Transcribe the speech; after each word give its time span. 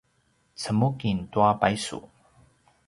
cemuking 0.61 1.19
tua 1.31 1.51
paysu 1.61 1.99